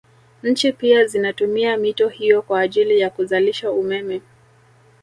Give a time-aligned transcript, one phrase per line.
[0.43, 4.21] Nchi pia zinatumia mito hiyo kwa ajili ya kuzalisha umeme